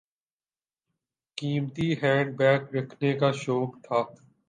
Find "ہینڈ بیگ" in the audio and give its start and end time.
2.01-2.61